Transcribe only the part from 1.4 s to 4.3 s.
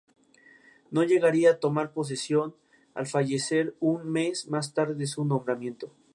a tomar posesión al fallecer un